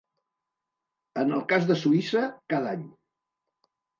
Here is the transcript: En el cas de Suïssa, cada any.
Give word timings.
En 1.23 1.35
el 1.35 1.43
cas 1.51 1.69
de 1.71 1.77
Suïssa, 1.83 2.25
cada 2.53 2.75
any. 2.79 2.89